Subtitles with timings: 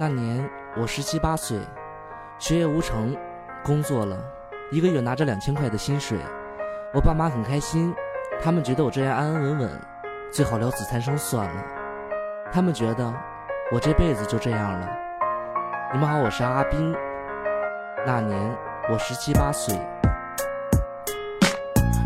[0.00, 1.58] 那年我十七八岁，
[2.38, 3.16] 学业无成，
[3.64, 4.16] 工作了，
[4.70, 6.16] 一个月拿着两千块的薪水，
[6.94, 7.92] 我爸妈很开心，
[8.40, 9.80] 他们觉得我这样安安稳稳，
[10.30, 11.64] 最好了此残生算了。
[12.52, 13.12] 他们觉得
[13.72, 14.88] 我这辈子就这样了。
[15.92, 16.94] 你们好，我是阿斌。
[18.06, 18.56] 那年
[18.92, 19.76] 我十七八岁。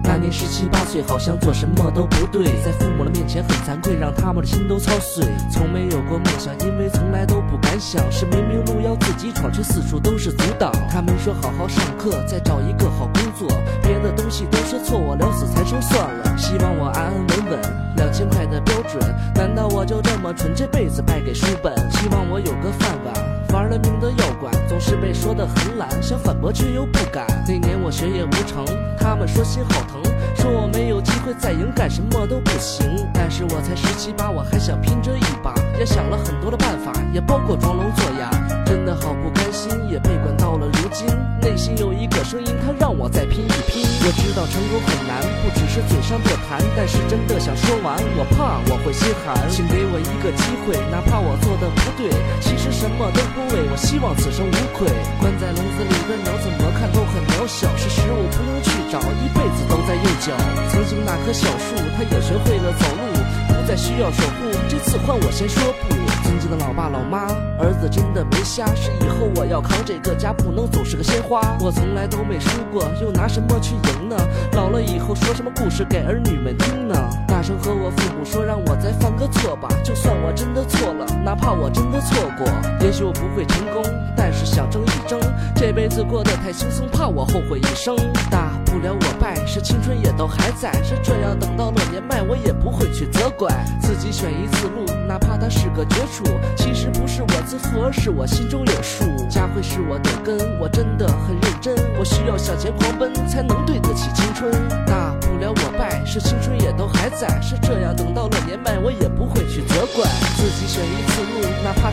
[0.05, 5.25] 那年十七八岁，好像做什么都不对，在父母的面前很惭愧，让他们的心都操碎。
[5.51, 7.41] 从没有过梦想，因为从来都
[7.83, 8.13] 想。
[8.13, 10.71] 是明明路要自己闯，却四处都是阻挡。
[10.89, 13.49] 他们说好好上课，再找一个好工作，
[13.83, 16.37] 别的东西都是错，我了死残生算了。
[16.37, 17.61] 希望我安安稳稳，
[17.97, 19.03] 两千块的标准，
[19.35, 21.75] 难道我就这么蠢，这辈子败给书本？
[21.91, 23.15] 希望我有个饭碗，
[23.53, 27.27] 玩了命的要管，总是被说的很懒，想反驳却又不敢。
[27.49, 28.65] 那年我学业无成，
[28.99, 30.01] 他们说心好疼。
[30.37, 32.87] 说我没有机会再赢，干，什么都不行。
[33.15, 38.31] 但是我才十七八，我还想拼这一把，也想了很多的办法，也包括装聋作哑。
[38.65, 41.11] 真的好不甘心，也被管到了如今，
[41.43, 43.83] 内心有一个声音，它让我再拼一拼。
[44.07, 49.35] 我知道成功很难，不只是嘴上的谈，但是真的想说完，我怕我会心寒。
[49.51, 54.87] 请给我一个机会，哪怕我做的不对，其实什么都不为，我希望此生无愧。
[55.19, 60.31] 关在笼子里的鸟，怎么看都很渺小，是食物不用去找，一辈子都在右脚。
[60.71, 63.19] 曾经那棵小树，它也学会了走路，
[63.51, 64.47] 不再需要守护。
[64.85, 65.95] 这次换我先说不。
[66.25, 67.27] 尊敬的老爸老妈，
[67.59, 71.41] 儿子真的没瞎，是以后我要扛这个家，不能总是个鲜花。
[71.61, 74.17] 我从来都没输过，又拿什么去赢呢？
[74.55, 76.95] 老了以后说什么故事给儿女们听呢？
[77.29, 79.69] 大声和我父母说，让我再犯个错吧。
[79.85, 82.47] 就算我真的错了，哪怕我真的错过，
[82.81, 83.83] 也许我不会成功，
[84.17, 85.21] 但是想争一争。
[85.55, 87.97] 这辈子过得太轻松，怕我后悔一生。
[88.31, 88.42] 大
[88.73, 96.25] 不了我败，是青春也都还在，是这样等到了年迈，我也不会去责怪自己选一次路，哪怕它是个绝处。
[96.57, 99.05] 其实不是我自负，而是我心中有数。
[99.29, 101.77] 家会是我的根，我真的很认真。
[101.99, 104.51] 我需要向前狂奔，才能对得起青春。
[104.87, 107.29] 大不了我败，是青春也都还在。
[107.43, 111.05] 是这样，等到了年迈，我也不会去责怪自己选一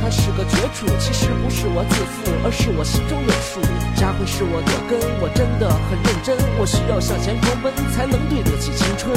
[0.10, 0.86] 是个绝处。
[1.00, 3.62] 其实不是我自负，而是我心中有数。
[3.96, 6.36] 家会是我的根，我真的很认真。
[6.60, 9.12] 我需要向前狂奔，才能对得起青春。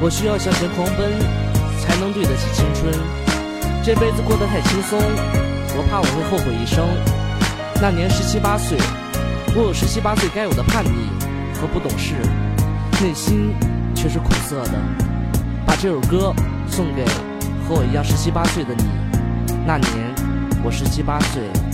[0.00, 1.12] 我需要向前狂奔，
[1.80, 2.92] 才能对得起青春。
[3.84, 4.98] 这辈子过得太轻松，
[5.74, 6.86] 我怕我会后悔一生。
[7.80, 8.78] 那年十七八岁，
[9.56, 11.10] 我有十七八岁该有的叛逆
[11.58, 12.14] 和不懂事，
[13.02, 13.54] 内心
[13.94, 14.78] 却是苦涩的。
[15.66, 16.32] 把这首歌
[16.68, 17.04] 送给
[17.66, 18.84] 和我一样十七八岁的你。
[19.66, 19.90] 那年
[20.64, 21.71] 我十七八岁。